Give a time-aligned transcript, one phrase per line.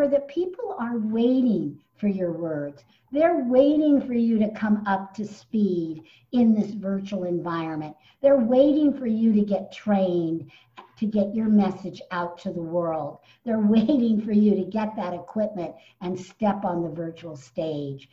[0.00, 2.84] remember that people are waiting for your words.
[3.12, 7.96] They're waiting for you to come up to speed in this virtual environment.
[8.22, 10.50] They're waiting for you to get trained
[10.96, 13.18] to get your message out to the world.
[13.44, 18.08] They're waiting for you to get that equipment and step on the virtual stage.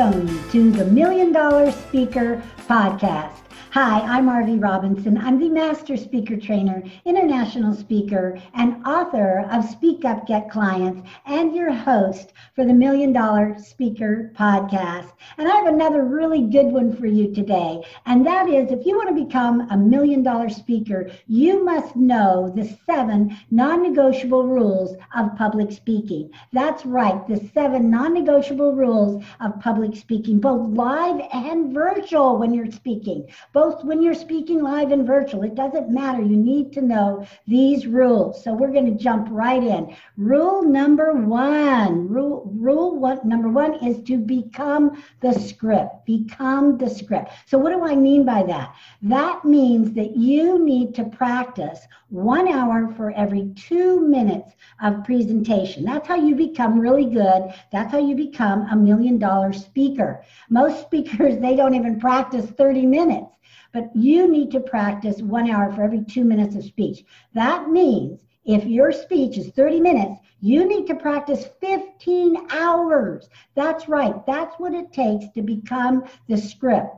[0.00, 3.39] Welcome to the Million Dollar Speaker Podcast.
[3.72, 5.16] Hi, I'm Arvee Robinson.
[5.16, 11.54] I'm the Master Speaker Trainer, International Speaker, and author of Speak Up, Get Clients, and
[11.54, 15.12] your host for the Million Dollar Speaker Podcast.
[15.38, 17.84] And I have another really good one for you today.
[18.06, 22.52] And that is if you want to become a million dollar speaker, you must know
[22.56, 26.28] the seven non negotiable rules of public speaking.
[26.52, 32.52] That's right, the seven non negotiable rules of public speaking, both live and virtual when
[32.52, 33.28] you're speaking.
[33.52, 35.42] Both both when you're speaking live and virtual.
[35.42, 36.22] It doesn't matter.
[36.22, 38.42] You need to know these rules.
[38.42, 39.94] So we're going to jump right in.
[40.16, 42.08] Rule number one.
[42.08, 46.06] Rule rule one number one is to become the script.
[46.06, 47.32] Become the script.
[47.44, 48.74] So what do I mean by that?
[49.02, 54.52] That means that you need to practice one hour for every two minutes
[54.82, 55.84] of presentation.
[55.84, 57.52] That's how you become really good.
[57.72, 60.24] That's how you become a million dollar speaker.
[60.48, 63.30] Most speakers, they don't even practice 30 minutes
[63.72, 67.04] but you need to practice one hour for every two minutes of speech.
[67.34, 73.28] That means if your speech is 30 minutes, you need to practice 15 hours.
[73.54, 74.14] That's right.
[74.26, 76.96] That's what it takes to become the script.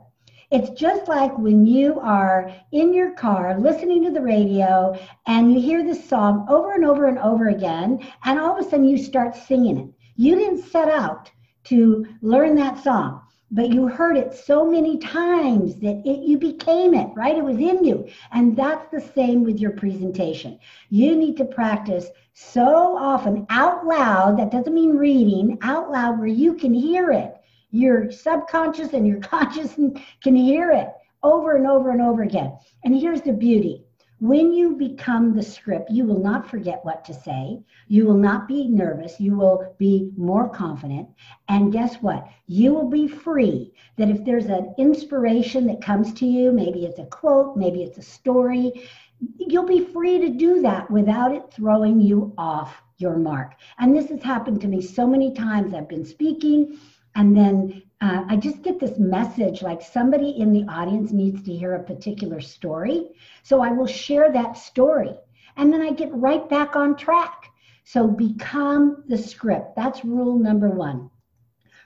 [0.51, 5.59] It's just like when you are in your car listening to the radio and you
[5.59, 8.97] hear this song over and over and over again, and all of a sudden you
[8.97, 9.89] start singing it.
[10.15, 11.31] You didn't set out
[11.65, 13.21] to learn that song
[13.53, 17.37] but you heard it so many times that it, you became it, right?
[17.37, 18.07] It was in you.
[18.31, 20.57] And that's the same with your presentation.
[20.89, 24.39] You need to practice so often out loud.
[24.39, 27.35] That doesn't mean reading, out loud where you can hear it.
[27.69, 30.89] Your subconscious and your conscious can hear it
[31.21, 32.57] over and over and over again.
[32.83, 33.82] And here's the beauty
[34.23, 37.59] when you become the script, you will not forget what to say.
[37.89, 39.19] You will not be nervous.
[39.19, 41.09] You will be more confident.
[41.49, 42.29] And guess what?
[42.47, 43.73] You will be free.
[43.97, 47.97] That if there's an inspiration that comes to you, maybe it's a quote, maybe it's
[47.97, 48.87] a story,
[49.35, 53.55] you'll be free to do that without it throwing you off your mark.
[53.77, 55.73] And this has happened to me so many times.
[55.73, 56.79] I've been speaking
[57.15, 61.53] and then uh, I just get this message like somebody in the audience needs to
[61.53, 63.11] hear a particular story.
[63.43, 65.15] So I will share that story
[65.55, 67.45] and then I get right back on track.
[67.85, 69.77] So become the script.
[69.77, 71.11] That's rule number one.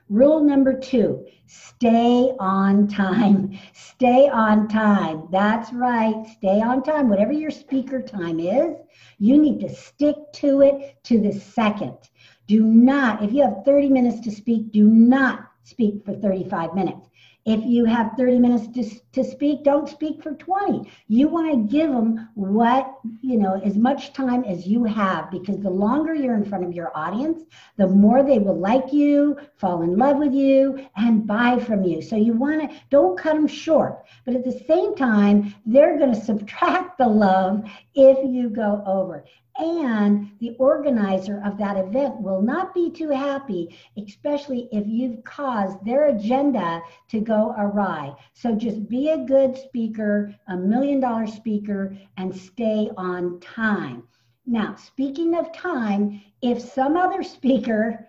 [0.09, 3.57] Rule number two stay on time.
[3.73, 5.27] Stay on time.
[5.31, 6.25] That's right.
[6.38, 7.09] Stay on time.
[7.09, 8.75] Whatever your speaker time is,
[9.19, 11.97] you need to stick to it to the second.
[12.47, 17.07] Do not, if you have 30 minutes to speak, do not speak for 35 minutes.
[17.45, 20.89] If you have 30 minutes to, to speak, don't speak for 20.
[21.07, 25.59] You want to give them what, you know, as much time as you have because
[25.59, 27.44] the longer you're in front of your audience,
[27.77, 32.01] the more they will like you, fall in love with you, and buy from you.
[32.01, 34.06] So you want to, don't cut them short.
[34.25, 37.63] But at the same time, they're going to subtract the love
[37.94, 39.23] if you go over
[39.59, 45.83] and the organizer of that event will not be too happy, especially if you've caused
[45.83, 48.13] their agenda to go awry.
[48.33, 54.03] So just be a good speaker, a million dollar speaker, and stay on time.
[54.45, 58.07] Now, speaking of time, if some other speaker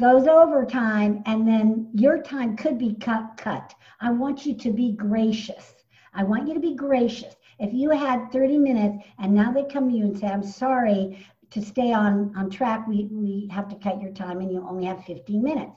[0.00, 3.74] goes over time and then your time could be cut, cut.
[4.00, 5.74] I want you to be gracious.
[6.14, 7.34] I want you to be gracious.
[7.58, 11.26] If you had 30 minutes and now they come to you and say, I'm sorry,
[11.50, 14.86] to stay on, on track, we, we have to cut your time and you only
[14.86, 15.72] have 15 minutes.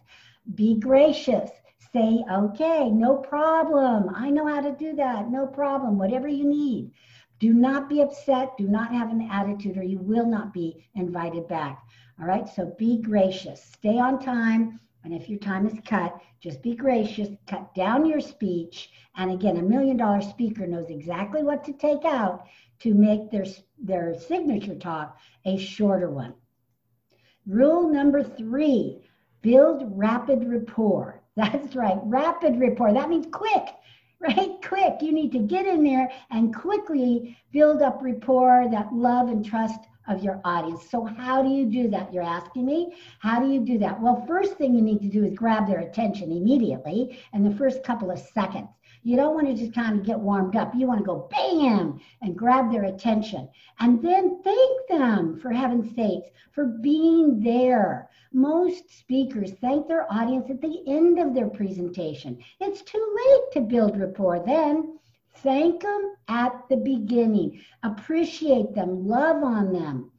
[0.55, 1.49] Be gracious.
[1.93, 4.09] Say, okay, no problem.
[4.15, 5.29] I know how to do that.
[5.29, 5.97] No problem.
[5.97, 6.91] Whatever you need.
[7.39, 8.57] Do not be upset.
[8.57, 11.83] Do not have an attitude or you will not be invited back.
[12.19, 12.47] All right.
[12.49, 13.63] So be gracious.
[13.63, 14.79] Stay on time.
[15.03, 18.89] And if your time is cut, just be gracious, cut down your speech.
[19.15, 22.45] And again, a million dollar speaker knows exactly what to take out
[22.79, 23.45] to make their,
[23.77, 26.33] their signature talk a shorter one.
[27.45, 29.01] Rule number three
[29.41, 31.22] build rapid rapport.
[31.35, 32.93] That's right, rapid rapport.
[32.93, 33.65] That means quick,
[34.19, 34.51] right?
[34.67, 35.01] Quick.
[35.01, 39.79] You need to get in there and quickly build up rapport, that love and trust
[40.07, 40.89] of your audience.
[40.91, 42.13] So, how do you do that?
[42.13, 42.95] You're asking me.
[43.19, 43.99] How do you do that?
[43.99, 47.83] Well, first thing you need to do is grab their attention immediately in the first
[47.83, 48.69] couple of seconds.
[49.03, 50.73] You don't want to just kind of get warmed up.
[50.73, 53.49] You want to go bam and grab their attention.
[53.79, 58.09] And then thank them, for heaven's sakes, for being there.
[58.31, 62.41] Most speakers thank their audience at the end of their presentation.
[62.61, 64.97] It's too late to build rapport then.
[65.37, 67.61] Thank them at the beginning.
[67.83, 70.11] Appreciate them, love on them.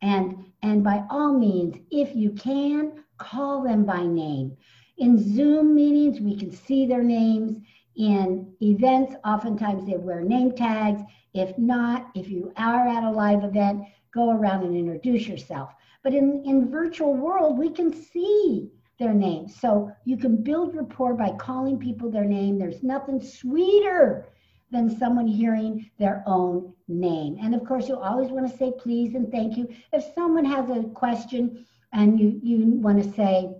[0.00, 4.56] And, and by all means, if you can, call them by name.
[4.98, 7.58] In Zoom meetings, we can see their names
[7.96, 11.02] in events, oftentimes they wear name tags.
[11.34, 15.70] If not, if you are at a live event, go around and introduce yourself.
[16.02, 19.58] But in, in virtual world, we can see their names.
[19.58, 22.58] So you can build rapport by calling people their name.
[22.58, 24.28] There's nothing sweeter
[24.70, 27.36] than someone hearing their own name.
[27.40, 29.68] And of course, you always want to say please and thank you.
[29.92, 33.54] If someone has a question and you, you want to say,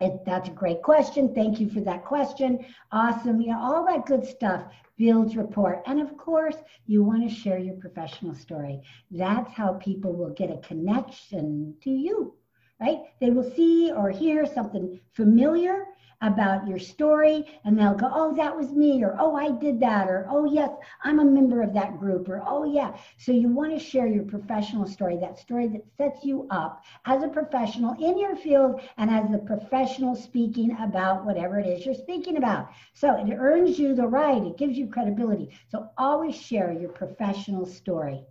[0.00, 1.34] it, that's a great question.
[1.34, 2.64] Thank you for that question.
[2.90, 3.40] Awesome.
[3.40, 4.64] Know, all that good stuff
[4.96, 5.82] builds rapport.
[5.86, 6.56] And of course,
[6.86, 8.80] you want to share your professional story.
[9.10, 12.34] That's how people will get a connection to you,
[12.80, 13.00] right?
[13.20, 15.84] They will see or hear something familiar
[16.24, 20.08] about your story and they'll go, oh, that was me, or oh, I did that,
[20.08, 20.70] or oh, yes,
[21.02, 22.96] I'm a member of that group, or oh, yeah.
[23.18, 27.22] So you want to share your professional story, that story that sets you up as
[27.22, 31.94] a professional in your field and as a professional speaking about whatever it is you're
[31.94, 32.70] speaking about.
[32.94, 35.50] So it earns you the right, it gives you credibility.
[35.70, 38.24] So always share your professional story.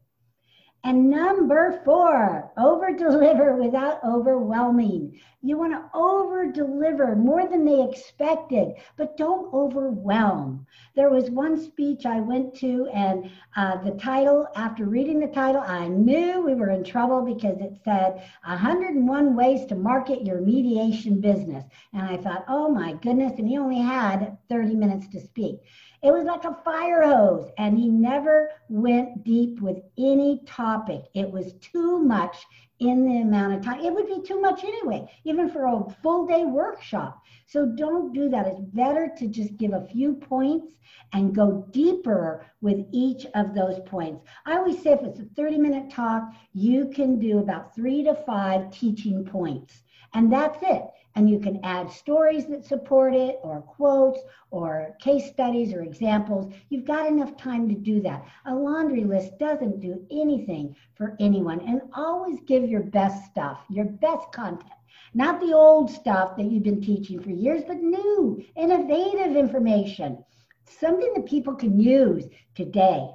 [0.85, 5.17] And number four, over deliver without overwhelming.
[5.41, 10.65] You want to over deliver more than they expected, but don't overwhelm.
[10.95, 15.61] There was one speech I went to, and uh, the title, after reading the title,
[15.61, 21.21] I knew we were in trouble because it said 101 ways to market your mediation
[21.21, 21.63] business.
[21.93, 25.61] And I thought, oh my goodness, and he only had 30 minutes to speak.
[26.03, 31.05] It was like a fire hose, and he never went deep with any topic.
[31.15, 32.37] It was too much
[32.79, 33.83] in the amount of time.
[33.83, 37.19] It would be too much anyway, even for a full day workshop.
[37.47, 38.45] So don't do that.
[38.45, 40.73] It's better to just give a few points
[41.13, 44.23] and go deeper with each of those points.
[44.45, 48.13] I always say if it's a 30 minute talk, you can do about three to
[48.13, 49.81] five teaching points.
[50.13, 50.83] And that's it
[51.15, 54.19] and you can add stories that support it or quotes
[54.49, 56.51] or case studies or examples.
[56.69, 58.25] You've got enough time to do that.
[58.45, 63.85] A laundry list doesn't do anything for anyone and always give your best stuff, your
[63.85, 64.71] best content.
[65.13, 70.23] Not the old stuff that you've been teaching for years, but new, innovative information,
[70.65, 72.25] something that people can use
[72.55, 73.07] today.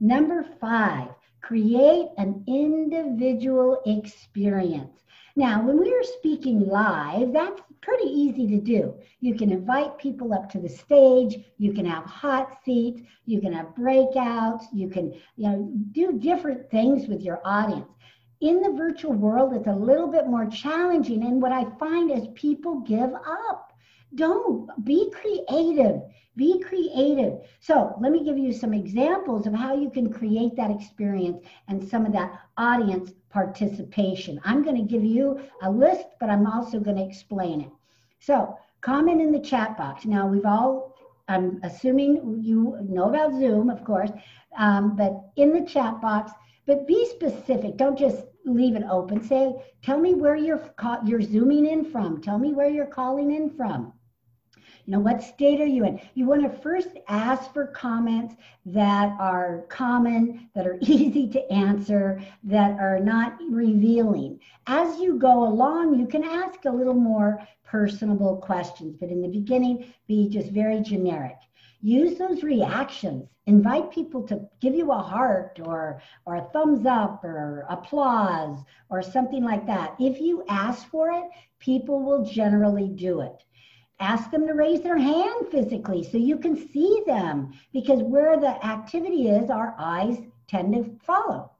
[0.00, 1.08] Number five,
[1.42, 5.05] create an individual experience.
[5.38, 8.94] Now, when we are speaking live, that's pretty easy to do.
[9.20, 13.52] You can invite people up to the stage, you can have hot seats, you can
[13.52, 17.86] have breakouts, you can you know, do different things with your audience.
[18.40, 21.22] In the virtual world, it's a little bit more challenging.
[21.22, 23.74] And what I find is people give up.
[24.14, 26.00] Don't be creative.
[26.36, 27.40] Be creative.
[27.60, 31.86] So, let me give you some examples of how you can create that experience and
[31.86, 34.40] some of that audience participation.
[34.46, 37.70] I'm going to give you a list, but I'm also going to explain it.
[38.18, 40.06] So, comment in the chat box.
[40.06, 40.94] Now, we've all,
[41.28, 44.10] I'm assuming you know about Zoom, of course,
[44.58, 46.32] um, but in the chat box,
[46.66, 47.76] but be specific.
[47.76, 49.22] Don't just leave it open.
[49.22, 50.62] Say, tell me where you're
[51.04, 52.22] you're zooming in from.
[52.22, 53.92] Tell me where you're calling in from.
[54.86, 56.00] You know, what state are you in?
[56.14, 62.22] You want to first ask for comments that are common, that are easy to answer,
[62.44, 64.38] that are not revealing.
[64.68, 69.28] As you go along, you can ask a little more personable questions, but in the
[69.28, 71.36] beginning, be just very generic.
[71.82, 73.28] Use those reactions.
[73.46, 79.02] Invite people to give you a heart or, or a thumbs up or applause or
[79.02, 79.96] something like that.
[79.98, 81.24] If you ask for it,
[81.58, 83.42] people will generally do it
[84.00, 88.64] ask them to raise their hand physically so you can see them because where the
[88.64, 91.50] activity is, our eyes tend to follow.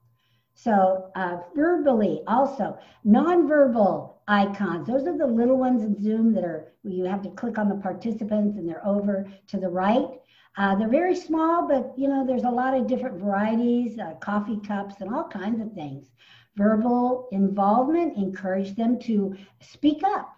[0.54, 4.86] So uh, verbally also, nonverbal icons.
[4.86, 7.76] Those are the little ones in Zoom that are, you have to click on the
[7.76, 10.08] participants and they're over to the right.
[10.56, 14.58] Uh, they're very small, but you know, there's a lot of different varieties, uh, coffee
[14.66, 16.06] cups and all kinds of things.
[16.56, 20.35] Verbal involvement, encourage them to speak up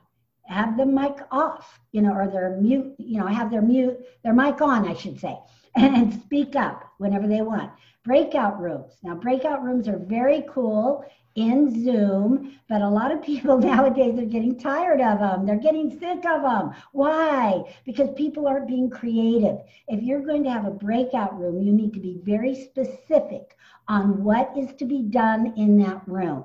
[0.48, 4.32] have the mic off, you know, or their mute, you know, have their mute, their
[4.32, 5.36] mic on, I should say,
[5.76, 7.70] and speak up whenever they want.
[8.04, 8.94] Breakout rooms.
[9.02, 14.24] Now, breakout rooms are very cool in Zoom, but a lot of people nowadays are
[14.24, 15.44] getting tired of them.
[15.44, 16.72] They're getting sick of them.
[16.92, 17.62] Why?
[17.84, 19.58] Because people aren't being creative.
[19.86, 23.54] If you're going to have a breakout room, you need to be very specific
[23.86, 26.44] on what is to be done in that room.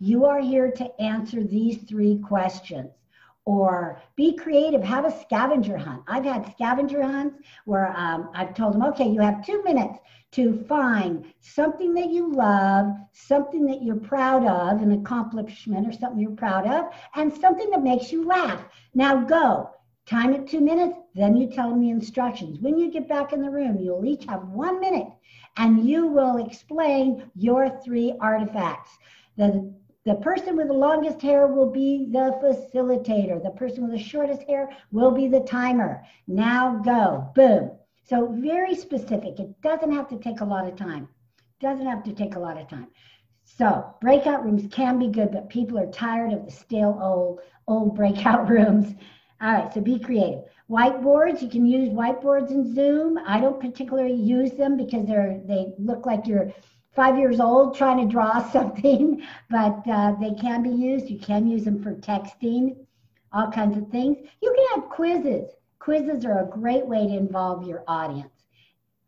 [0.00, 2.90] You are here to answer these three questions
[3.46, 6.02] or be creative have a scavenger hunt.
[6.08, 9.98] I've had scavenger hunts where um, i've told them okay you have two minutes
[10.34, 16.18] to find something that you love something that you're proud of an accomplishment or something
[16.18, 18.60] you're proud of and something that makes you laugh.
[18.94, 19.70] Now go
[20.06, 22.58] time it two minutes then you tell them the instructions.
[22.58, 25.06] When you get back in the room you'll each have one minute
[25.56, 28.90] and you will explain your three artifacts.
[29.36, 29.72] The
[30.04, 33.42] the person with the longest hair will be the facilitator.
[33.42, 36.04] The person with the shortest hair will be the timer.
[36.26, 37.30] Now go.
[37.34, 37.70] Boom.
[38.02, 39.40] So very specific.
[39.40, 41.08] It doesn't have to take a lot of time.
[41.60, 42.88] Doesn't have to take a lot of time.
[43.44, 47.94] So breakout rooms can be good, but people are tired of the stale old old
[47.94, 48.94] breakout rooms.
[49.40, 50.44] All right, so be creative.
[50.70, 53.18] Whiteboards, you can use whiteboards in Zoom.
[53.26, 56.52] I don't particularly use them because they're they look like you're
[56.94, 61.08] five years old trying to draw something, but uh, they can be used.
[61.08, 62.76] You can use them for texting,
[63.32, 64.18] all kinds of things.
[64.42, 65.50] You can have quizzes.
[65.78, 68.46] Quizzes are a great way to involve your audience.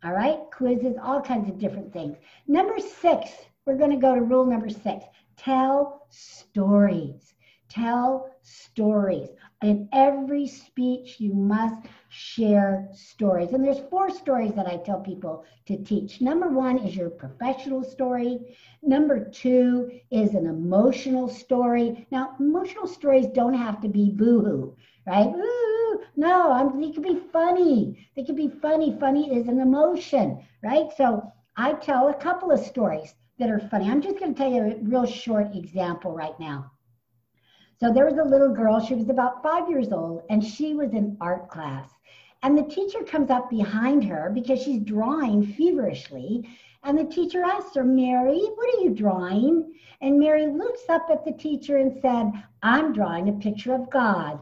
[0.04, 2.16] All right, quizzes, all kinds of different things.
[2.46, 3.30] Number six,
[3.64, 5.04] we're going to go to rule number six
[5.36, 7.34] tell stories.
[7.68, 9.28] Tell stories.
[9.62, 11.86] In every speech, you must
[12.16, 13.52] share stories.
[13.52, 16.22] And there's four stories that I tell people to teach.
[16.22, 18.56] Number one is your professional story.
[18.82, 22.06] Number two is an emotional story.
[22.10, 24.74] Now, emotional stories don't have to be boohoo,
[25.06, 25.28] right?
[25.28, 28.08] Ooh, no, I'm, they can be funny.
[28.16, 28.96] They can be funny.
[28.98, 30.90] Funny is an emotion, right?
[30.96, 33.90] So I tell a couple of stories that are funny.
[33.90, 36.70] I'm just going to tell you a real short example right now.
[37.78, 40.94] So there was a little girl, she was about five years old, and she was
[40.94, 41.95] in art class.
[42.42, 46.48] And the teacher comes up behind her because she's drawing feverishly.
[46.84, 49.74] And the teacher asks her, Mary, what are you drawing?
[50.00, 52.30] And Mary looks up at the teacher and said,
[52.62, 54.38] I'm drawing a picture of God.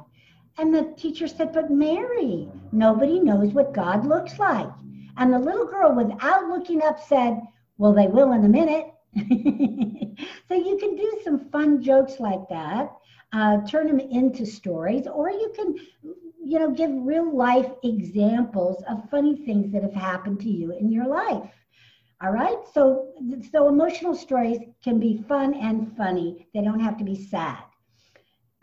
[0.58, 4.70] And the teacher said, But Mary, nobody knows what God looks like.
[5.16, 7.40] And the little girl, without looking up, said,
[7.78, 8.92] Well, they will in a minute.
[10.48, 12.90] so you can do some fun jokes like that
[13.34, 15.74] uh, turn them into stories, or you can,
[16.44, 20.90] you know, give real life examples of funny things that have happened to you in
[20.90, 21.50] your life.
[22.22, 22.58] All right.
[22.72, 23.08] So,
[23.50, 26.48] so emotional stories can be fun and funny.
[26.54, 27.58] They don't have to be sad.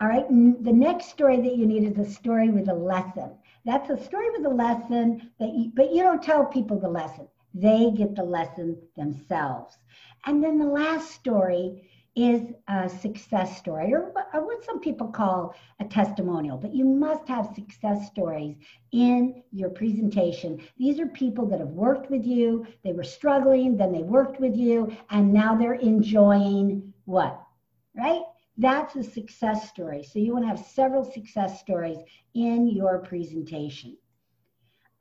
[0.00, 0.26] All right.
[0.28, 3.30] The next story that you need is a story with a lesson.
[3.64, 7.28] That's a story with a lesson that, you, but you don't tell people the lesson.
[7.54, 9.78] They get the lesson themselves.
[10.26, 15.84] And then the last story is a success story, or what some people call a
[15.84, 18.56] testimonial, but you must have success stories
[18.92, 20.60] in your presentation.
[20.76, 24.56] These are people that have worked with you, they were struggling, then they worked with
[24.56, 27.40] you, and now they're enjoying what?
[27.96, 28.22] Right?
[28.58, 30.02] That's a success story.
[30.02, 31.98] So you want to have several success stories
[32.34, 33.96] in your presentation.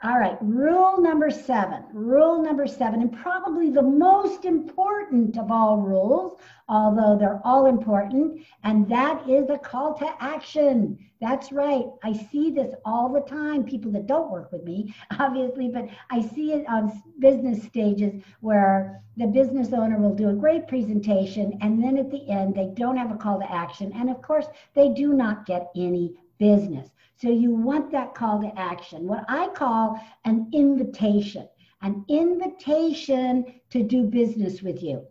[0.04, 1.84] All right, rule number seven.
[1.94, 8.44] Rule number seven, and probably the most important of all rules, although they're all important,
[8.64, 10.98] and that is a call to action.
[11.20, 11.86] That's right.
[12.02, 13.64] I see this all the time.
[13.64, 19.04] People that don't work with me, obviously, but I see it on business stages where
[19.18, 22.98] the business owner will do a great presentation, and then at the end, they don't
[22.98, 23.92] have a call to action.
[23.94, 26.90] And of course, they do not get any business.
[27.22, 31.48] So you want that call to action, what I call an invitation,
[31.84, 35.06] an invitation to do business with you.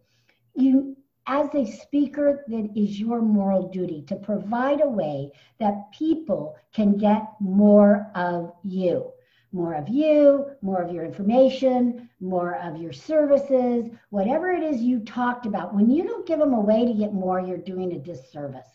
[0.56, 0.96] You,
[1.28, 6.96] as a speaker, that is your moral duty to provide a way that people can
[6.96, 9.12] get more of you.
[9.52, 14.98] More of you, more of your information, more of your services, whatever it is you
[14.98, 15.76] talked about.
[15.76, 18.66] When you don't give them a way to get more, you're doing a disservice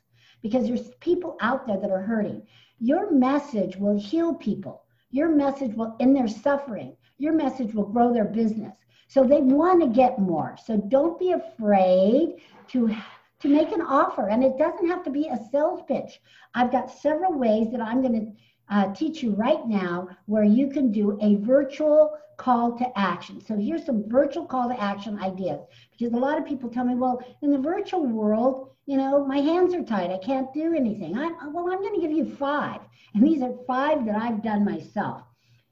[0.41, 2.41] because there's people out there that are hurting.
[2.79, 4.83] Your message will heal people.
[5.11, 6.95] Your message will end their suffering.
[7.17, 8.75] Your message will grow their business.
[9.07, 10.57] So they want to get more.
[10.65, 12.95] So don't be afraid to
[13.41, 16.21] to make an offer and it doesn't have to be a sales pitch.
[16.55, 18.31] I've got several ways that I'm going to
[18.69, 23.41] uh, teach you right now where you can do a virtual call to action.
[23.41, 26.95] So here's some virtual call to action ideas because a lot of people tell me,
[26.95, 30.11] well, in the virtual world, you know, my hands are tied.
[30.11, 31.17] I can't do anything.
[31.17, 32.81] I, well, I'm going to give you five.
[33.13, 35.23] And these are five that I've done myself.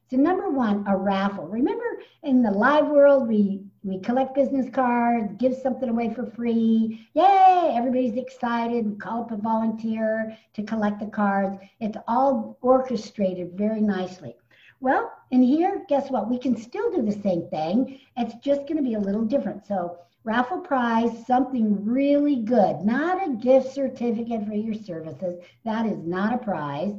[0.09, 1.47] So number one, a raffle.
[1.47, 1.85] Remember
[2.23, 7.07] in the live world, we we collect business cards, give something away for free.
[7.13, 7.73] Yay!
[7.75, 8.85] Everybody's excited.
[8.85, 11.57] We call up a volunteer to collect the cards.
[11.79, 14.35] It's all orchestrated very nicely.
[14.79, 16.29] Well, in here, guess what?
[16.29, 17.99] We can still do the same thing.
[18.17, 19.65] It's just going to be a little different.
[19.65, 25.41] So raffle prize, something really good, not a gift certificate for your services.
[25.65, 26.93] That is not a prize.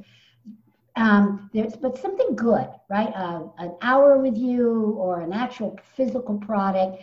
[0.96, 3.12] Um, there's, but something good, right?
[3.14, 7.02] Uh, an hour with you or an actual physical product.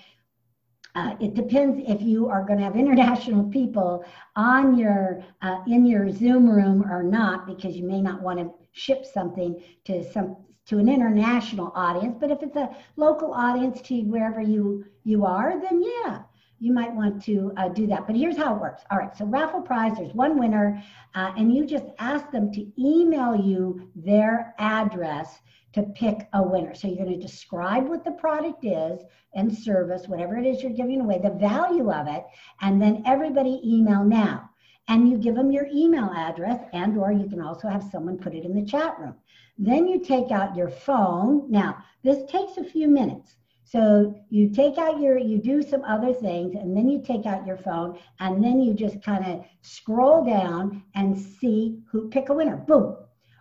[0.95, 4.03] Uh, it depends if you are going to have international people
[4.35, 8.51] on your uh, in your Zoom room or not, because you may not want to
[8.71, 12.15] ship something to some to an international audience.
[12.19, 16.23] But if it's a local audience to wherever you you are, then yeah,
[16.61, 18.05] you might want to uh, do that.
[18.05, 18.83] But here's how it works.
[18.91, 20.81] All right, so raffle prize, there's one winner,
[21.15, 25.39] uh, and you just ask them to email you their address
[25.73, 26.75] to pick a winner.
[26.75, 29.01] So you're going to describe what the product is
[29.33, 32.25] and service, whatever it is you're giving away, the value of it,
[32.61, 34.47] and then everybody email now.
[34.87, 38.35] And you give them your email address, and or you can also have someone put
[38.35, 39.15] it in the chat room.
[39.57, 41.49] Then you take out your phone.
[41.49, 43.35] Now, this takes a few minutes.
[43.71, 47.47] So you take out your, you do some other things, and then you take out
[47.47, 52.33] your phone, and then you just kind of scroll down and see who pick a
[52.33, 52.57] winner.
[52.57, 52.97] Boom.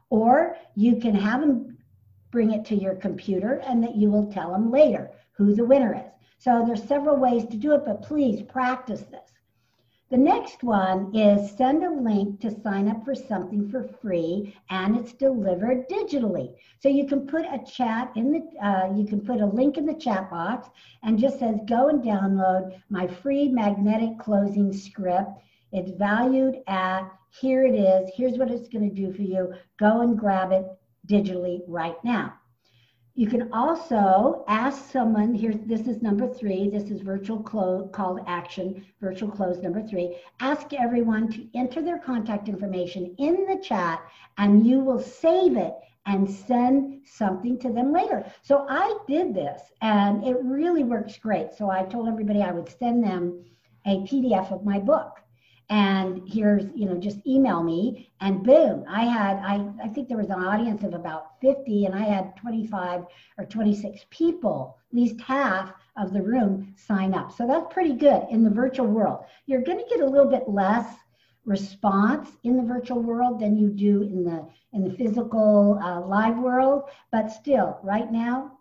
[0.08, 1.76] Or you can have them
[2.30, 5.96] bring it to your computer, and that you will tell them later who the winner
[5.96, 6.12] is.
[6.38, 9.32] So there's several ways to do it, but please practice this.
[10.10, 14.96] The next one is send a link to sign up for something for free and
[14.96, 16.52] it's delivered digitally.
[16.80, 19.86] So you can put a chat in the, uh, you can put a link in
[19.86, 20.68] the chat box
[21.04, 25.30] and just says go and download my free magnetic closing script.
[25.70, 27.08] It's valued at,
[27.40, 29.54] here it is, here's what it's gonna do for you.
[29.78, 30.66] Go and grab it
[31.06, 32.34] digitally right now.
[33.20, 38.16] You can also ask someone, here, this is number three, this is virtual close, call
[38.16, 40.16] to action, virtual close number three.
[40.40, 44.00] Ask everyone to enter their contact information in the chat
[44.38, 45.74] and you will save it
[46.06, 48.24] and send something to them later.
[48.40, 51.52] So I did this and it really works great.
[51.52, 53.44] So I told everybody I would send them
[53.84, 55.19] a PDF of my book
[55.70, 58.10] and here's you know just email me.
[58.20, 61.94] And boom i had i i think there was an audience of about 50 and
[61.94, 63.06] i had 25
[63.38, 67.32] or 26 people at least half of the room sign up.
[67.32, 69.24] So that's pretty good in the virtual world.
[69.46, 70.86] You're going to get a little bit less
[71.44, 76.38] response in the virtual world than you do in the in the physical uh, live
[76.38, 78.52] world but still right now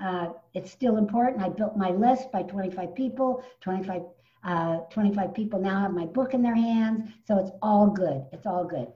[0.00, 1.42] uh, it's still important.
[1.42, 4.02] I built my list by 25 people 25
[4.46, 7.10] uh, 25 people now have my book in their hands.
[7.26, 8.24] So it's all good.
[8.32, 8.86] It's all good.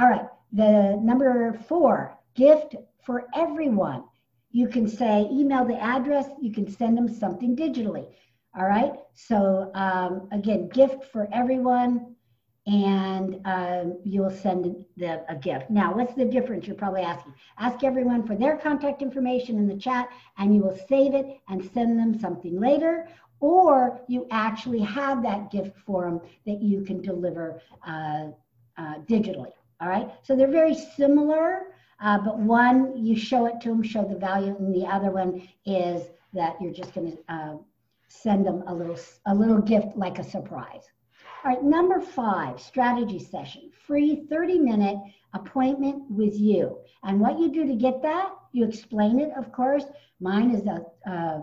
[0.00, 0.26] All right.
[0.52, 4.04] The number four, gift for everyone.
[4.52, 8.06] You can say, email the address, you can send them something digitally.
[8.56, 8.92] All right.
[9.14, 12.14] So um, again, gift for everyone,
[12.66, 15.68] and um, you'll send the, a gift.
[15.70, 16.66] Now, what's the difference?
[16.66, 17.34] You're probably asking.
[17.58, 21.68] Ask everyone for their contact information in the chat, and you will save it and
[21.74, 23.08] send them something later
[23.40, 28.28] or you actually have that gift for them that you can deliver uh,
[28.78, 29.52] uh, digitally.
[29.80, 34.04] All right, so they're very similar, uh, but one you show it to them, show
[34.04, 37.56] the value, and the other one is that you're just going to uh,
[38.08, 40.84] send them a little a little gift like a surprise.
[41.44, 44.96] All right, number five, strategy session, free 30 minute
[45.34, 46.78] appointment with you.
[47.02, 49.84] And what you do to get that, you explain it, of course.
[50.20, 51.42] Mine is a, a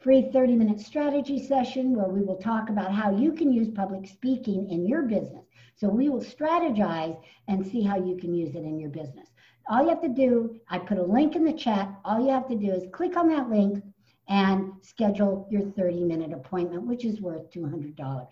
[0.00, 4.06] free 30 minute strategy session where we will talk about how you can use public
[4.06, 5.44] speaking in your business.
[5.74, 9.28] So we will strategize and see how you can use it in your business.
[9.68, 11.92] All you have to do, I put a link in the chat.
[12.04, 13.82] All you have to do is click on that link
[14.28, 18.26] and schedule your 30 minute appointment, which is worth $200.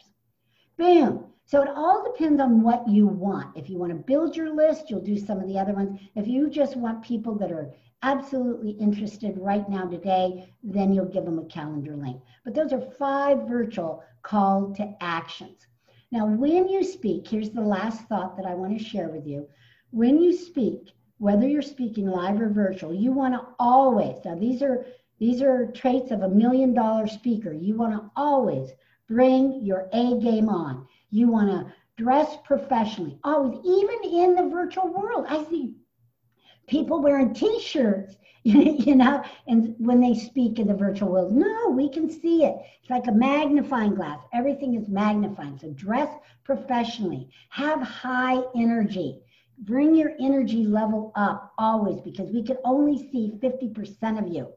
[0.78, 1.24] Boom.
[1.48, 3.56] So it all depends on what you want.
[3.56, 6.00] If you want to build your list, you'll do some of the other ones.
[6.16, 11.24] If you just want people that are absolutely interested right now today, then you'll give
[11.24, 12.20] them a calendar link.
[12.44, 15.68] But those are five virtual call to actions.
[16.10, 19.48] Now, when you speak, here's the last thought that I want to share with you.
[19.90, 24.62] When you speak, whether you're speaking live or virtual, you want to always, now these
[24.62, 24.84] are
[25.18, 27.52] these are traits of a million dollar speaker.
[27.52, 28.70] You want to always
[29.08, 30.86] bring your A game on.
[31.10, 35.26] You want to dress professionally, always, even in the virtual world.
[35.28, 35.74] I see
[36.66, 38.16] people wearing t-shirts
[38.46, 41.32] you know and when they speak in the virtual world.
[41.32, 42.54] No we can see it.
[42.80, 44.20] It's like a magnifying glass.
[44.32, 45.58] Everything is magnifying.
[45.58, 46.08] So dress
[46.44, 47.28] professionally.
[47.48, 49.20] Have high energy.
[49.58, 54.52] Bring your energy level up always because we can only see 50% of you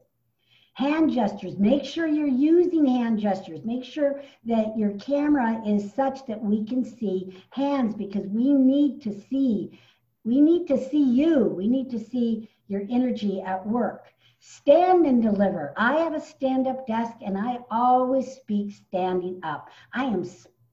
[0.80, 1.58] hand gestures.
[1.58, 3.64] Make sure you're using hand gestures.
[3.64, 9.02] Make sure that your camera is such that we can see hands because we need
[9.02, 9.78] to see
[10.24, 11.46] we need to see you.
[11.46, 14.04] We need to see your energy at work.
[14.38, 15.72] Stand and deliver.
[15.76, 19.70] I have a stand up desk and i always speak standing up.
[19.94, 20.24] I am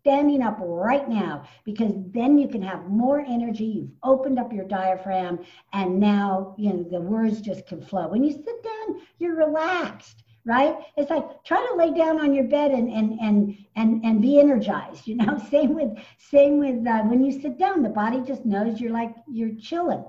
[0.07, 3.65] standing up right now because then you can have more energy.
[3.65, 5.39] You've opened up your diaphragm
[5.73, 8.07] and now you know the words just can flow.
[8.07, 10.77] When you sit down you're relaxed right?
[10.95, 14.39] It's like try to lay down on your bed and and and and, and be
[14.39, 15.37] energized you know?
[15.51, 19.13] Same with same with uh, when you sit down the body just knows you're like
[19.29, 20.05] you're chilling.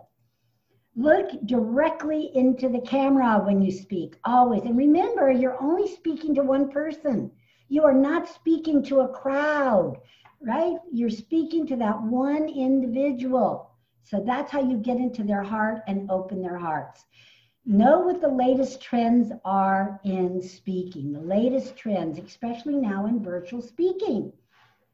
[0.95, 4.63] Look directly into the camera when you speak always.
[4.63, 7.33] And remember you're only speaking to one person
[7.69, 9.99] you are not speaking to a crowd,
[10.41, 10.77] right?
[10.93, 13.73] You're speaking to that one individual.
[14.03, 17.05] So that's how you get into their heart and open their hearts.
[17.67, 23.61] Know what the latest trends are in speaking, the latest trends, especially now in virtual
[23.61, 24.33] speaking.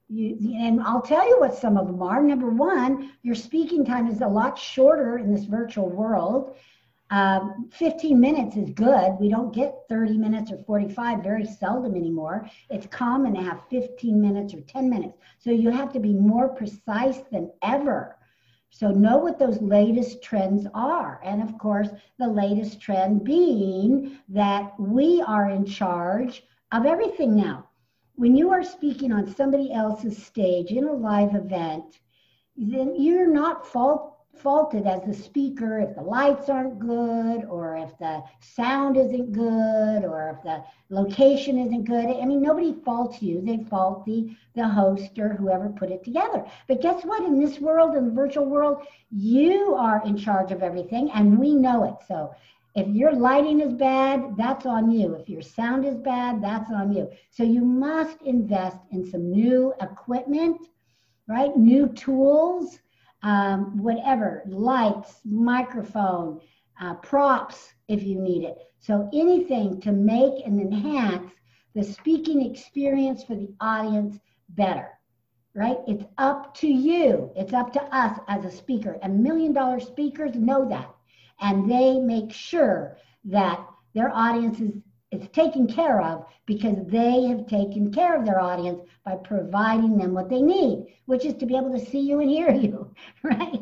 [0.09, 2.23] You, and I'll tell you what some of them are.
[2.23, 6.57] Number one, your speaking time is a lot shorter in this virtual world.
[7.11, 9.17] Um, 15 minutes is good.
[9.21, 12.49] We don't get 30 minutes or 45 very seldom anymore.
[12.71, 15.19] It's common to have 15 minutes or 10 minutes.
[15.39, 18.17] So you have to be more precise than ever.
[18.71, 21.21] So know what those latest trends are.
[21.23, 27.69] And of course, the latest trend being that we are in charge of everything now.
[28.17, 32.01] When you are speaking on somebody else's stage in a live event,
[32.57, 37.97] then you're not fault faulted as the speaker if the lights aren't good or if
[37.99, 42.07] the sound isn't good or if the location isn't good.
[42.07, 43.41] I mean, nobody faults you.
[43.41, 46.45] They fault the, the host or whoever put it together.
[46.69, 47.25] But guess what?
[47.25, 51.55] In this world, in the virtual world, you are in charge of everything and we
[51.55, 52.07] know it.
[52.07, 52.35] So
[52.75, 55.15] if your lighting is bad, that's on you.
[55.15, 57.09] If your sound is bad, that's on you.
[57.31, 60.61] So you must invest in some new equipment,
[61.29, 61.57] right?
[61.57, 62.81] New tools
[63.25, 66.41] um, whatever, lights, microphone,
[66.81, 68.59] uh, props if you need it.
[68.81, 71.33] So anything to make and enhance
[71.75, 74.19] the speaking experience for the audience
[74.51, 74.91] better,
[75.55, 75.79] right?
[75.89, 77.33] It's up to you.
[77.35, 78.99] It's up to us as a speaker.
[79.03, 80.95] And million dollar speakers know that.
[81.41, 83.59] And they make sure that
[83.95, 84.73] their audience is
[85.15, 90.13] it's taken care of because they have taken care of their audience by providing them
[90.13, 92.91] what they need, which is to be able to see you and hear you,
[93.23, 93.61] right?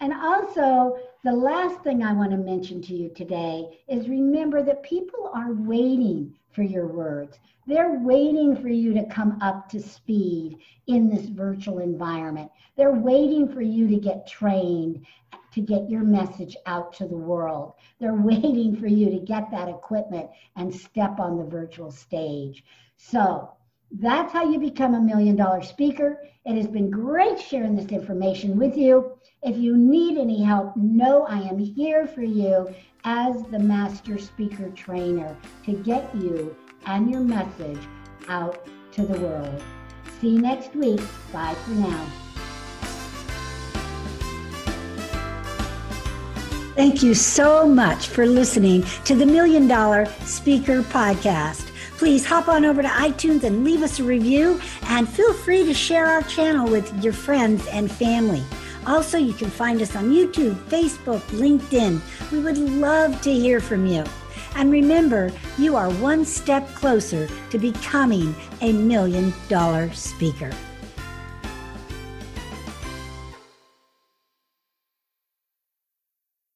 [0.00, 4.82] And also, the last thing I want to mention to you today is remember that
[4.82, 7.38] people are waiting for your words.
[7.66, 12.50] They're waiting for you to come up to speed in this virtual environment.
[12.76, 15.06] They're waiting for you to get trained
[15.52, 17.74] to get your message out to the world.
[18.00, 22.64] They're waiting for you to get that equipment and step on the virtual stage.
[22.96, 23.50] So
[24.00, 26.22] that's how you become a million dollar speaker.
[26.44, 29.12] It has been great sharing this information with you.
[29.42, 34.70] If you need any help, know I am here for you as the master speaker
[34.70, 35.36] trainer
[35.66, 37.80] to get you and your message
[38.28, 39.62] out to the world.
[40.20, 41.00] See you next week.
[41.32, 42.31] Bye for now.
[46.74, 51.68] Thank you so much for listening to the Million Dollar Speaker Podcast.
[51.98, 55.74] Please hop on over to iTunes and leave us a review, and feel free to
[55.74, 58.42] share our channel with your friends and family.
[58.86, 62.00] Also, you can find us on YouTube, Facebook, LinkedIn.
[62.32, 64.04] We would love to hear from you.
[64.56, 70.50] And remember, you are one step closer to becoming a million dollar speaker.